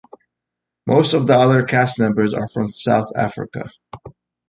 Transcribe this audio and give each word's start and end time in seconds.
Most 0.87 1.13
of 1.13 1.27
the 1.27 1.35
other 1.35 1.61
cast 1.63 1.99
members 1.99 2.33
are 2.33 2.47
from 2.49 2.69
South 2.71 3.11
Africa. 3.15 3.69